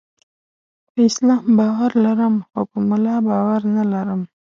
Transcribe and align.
په 0.93 0.99
اسلام 1.09 1.43
باور 1.57 1.91
لرم، 2.05 2.35
خو 2.47 2.61
په 2.69 2.77
مولا 2.87 3.15
باور 3.29 3.61
نلرم. 3.75 4.21